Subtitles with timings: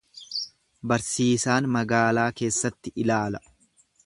[0.91, 3.45] Barsiisaan magaalaa keessatti ilaala.